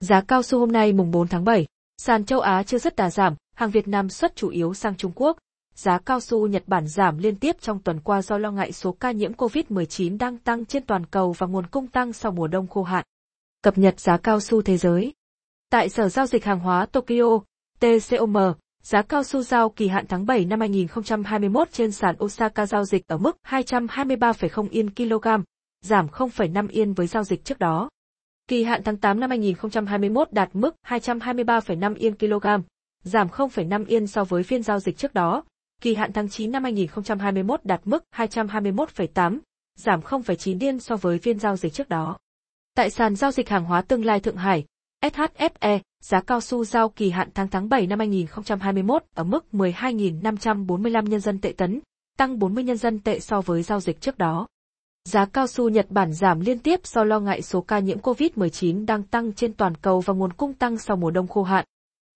[0.00, 3.10] Giá cao su hôm nay mùng 4 tháng 7, sàn châu Á chưa rất đà
[3.10, 5.38] giảm, hàng Việt Nam xuất chủ yếu sang Trung Quốc.
[5.74, 8.92] Giá cao su Nhật Bản giảm liên tiếp trong tuần qua do lo ngại số
[8.92, 12.66] ca nhiễm COVID-19 đang tăng trên toàn cầu và nguồn cung tăng sau mùa đông
[12.66, 13.04] khô hạn.
[13.62, 15.14] Cập nhật giá cao su thế giới.
[15.70, 17.40] Tại Sở Giao dịch Hàng hóa Tokyo,
[17.80, 18.36] TCOM,
[18.82, 23.06] giá cao su giao kỳ hạn tháng 7 năm 2021 trên sàn Osaka giao dịch
[23.06, 25.26] ở mức 223,0 yên kg,
[25.82, 27.88] giảm 0,5 yên với giao dịch trước đó.
[28.48, 32.46] Kỳ hạn tháng 8 năm 2021 đạt mức 223,5 yên kg,
[33.02, 35.44] giảm 0,5 yên so với phiên giao dịch trước đó.
[35.80, 39.38] Kỳ hạn tháng 9 năm 2021 đạt mức 221,8,
[39.76, 42.18] giảm 0,9 yên so với phiên giao dịch trước đó.
[42.74, 44.64] Tại sàn giao dịch hàng hóa tương lai Thượng Hải,
[45.02, 51.06] SHFE, giá cao su giao kỳ hạn tháng tháng 7 năm 2021 ở mức 12.545
[51.06, 51.80] nhân dân tệ tấn,
[52.18, 54.46] tăng 40 nhân dân tệ so với giao dịch trước đó.
[55.06, 58.86] Giá cao su Nhật Bản giảm liên tiếp do lo ngại số ca nhiễm COVID-19
[58.86, 61.64] đang tăng trên toàn cầu và nguồn cung tăng sau mùa đông khô hạn.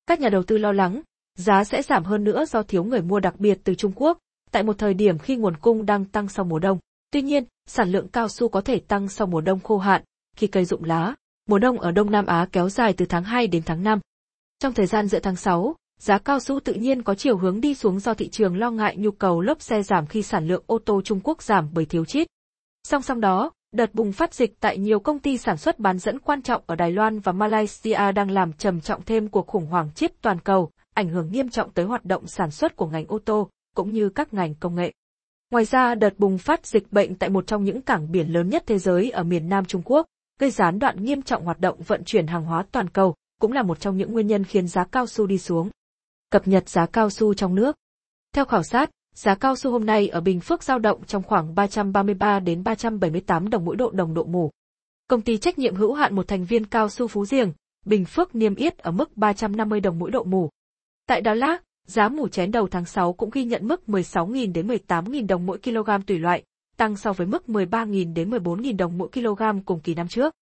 [0.07, 1.03] Các nhà đầu tư lo lắng,
[1.39, 4.19] giá sẽ giảm hơn nữa do thiếu người mua đặc biệt từ Trung Quốc,
[4.51, 6.79] tại một thời điểm khi nguồn cung đang tăng sau mùa đông.
[7.11, 10.03] Tuy nhiên, sản lượng cao su có thể tăng sau mùa đông khô hạn,
[10.37, 11.15] khi cây rụng lá.
[11.49, 14.01] Mùa đông ở Đông Nam Á kéo dài từ tháng 2 đến tháng 5.
[14.59, 17.75] Trong thời gian giữa tháng 6, giá cao su tự nhiên có chiều hướng đi
[17.75, 20.79] xuống do thị trường lo ngại nhu cầu lốp xe giảm khi sản lượng ô
[20.85, 22.27] tô Trung Quốc giảm bởi thiếu chip.
[22.85, 26.19] Song song đó, đợt bùng phát dịch tại nhiều công ty sản xuất bán dẫn
[26.19, 29.91] quan trọng ở Đài Loan và Malaysia đang làm trầm trọng thêm cuộc khủng hoảng
[29.95, 33.19] chip toàn cầu, ảnh hưởng nghiêm trọng tới hoạt động sản xuất của ngành ô
[33.25, 34.93] tô, cũng như các ngành công nghệ.
[35.51, 38.65] Ngoài ra, đợt bùng phát dịch bệnh tại một trong những cảng biển lớn nhất
[38.67, 40.07] thế giới ở miền Nam Trung Quốc,
[40.39, 43.63] gây gián đoạn nghiêm trọng hoạt động vận chuyển hàng hóa toàn cầu, cũng là
[43.63, 45.71] một trong những nguyên nhân khiến giá cao su đi xuống.
[46.31, 47.77] Cập nhật giá cao su trong nước.
[48.35, 51.55] Theo khảo sát, Giá cao su hôm nay ở Bình Phước giao động trong khoảng
[51.55, 54.51] 333 đến 378 đồng mỗi độ đồng độ mù.
[55.09, 57.53] Công ty trách nhiệm hữu hạn một thành viên cao su Phú Diềng,
[57.85, 60.51] Bình Phước niêm yết ở mức 350 đồng mỗi độ mù.
[61.07, 64.69] Tại Đà Lạt, giá mủ chén đầu tháng 6 cũng ghi nhận mức 16.000 đến
[64.69, 66.43] 18.000 đồng mỗi kg tùy loại,
[66.77, 70.35] tăng so với mức 13.000 đến 14.000 đồng mỗi kg cùng kỳ năm trước.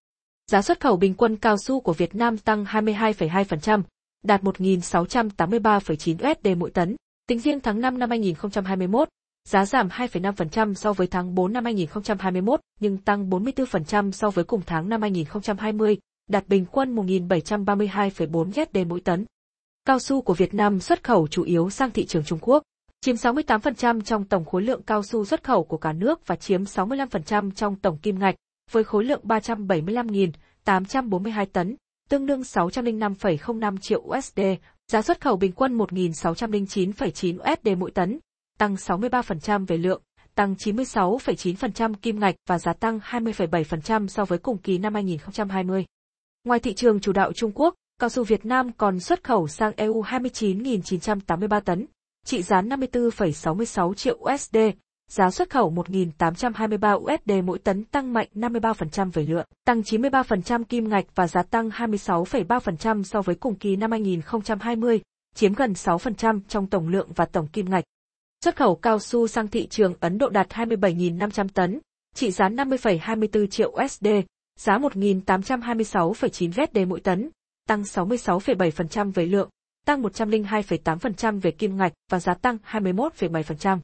[0.50, 3.82] Giá xuất khẩu bình quân cao su của Việt Nam tăng 22,2%,
[4.25, 6.97] đạt 1.683,9 USD mỗi tấn.
[7.28, 9.09] Tính riêng tháng 5 năm 2021,
[9.49, 14.61] giá giảm 2,5% so với tháng 4 năm 2021, nhưng tăng 44% so với cùng
[14.66, 19.25] tháng năm 2020, đạt bình quân 1.732,4 USD mỗi tấn.
[19.84, 22.62] Cao su của Việt Nam xuất khẩu chủ yếu sang thị trường Trung Quốc,
[23.00, 26.62] chiếm 68% trong tổng khối lượng cao su xuất khẩu của cả nước và chiếm
[26.62, 28.34] 65% trong tổng kim ngạch,
[28.71, 31.77] với khối lượng 375.842 tấn,
[32.09, 34.41] tương đương 605,05 triệu USD,
[34.93, 38.19] Giá xuất khẩu bình quân 1.609,9 USD mỗi tấn,
[38.59, 40.03] tăng 63% về lượng,
[40.34, 45.84] tăng 96,9% kim ngạch và giá tăng 20,7% so với cùng kỳ năm 2020.
[46.44, 49.72] Ngoài thị trường chủ đạo Trung Quốc, cao su Việt Nam còn xuất khẩu sang
[49.76, 51.87] EU 29.983 tấn,
[52.25, 54.56] trị giá 54,66 triệu USD,
[55.08, 60.88] giá xuất khẩu 1.823 USD mỗi tấn tăng mạnh 53% về lượng, tăng 93% kim
[60.88, 65.00] ngạch và giá tăng 26,3% so với cùng kỳ năm 2020,
[65.34, 67.84] chiếm gần 6% trong tổng lượng và tổng kim ngạch.
[68.44, 71.80] Xuất khẩu cao su sang thị trường Ấn Độ đạt 27.500 tấn,
[72.14, 74.06] trị giá 50,24 triệu USD,
[74.58, 77.30] giá 1.826,9 USD mỗi tấn,
[77.69, 79.48] tăng 66,7% về lượng,
[79.86, 83.78] tăng 102,8% về kim ngạch và giá tăng 21,7%.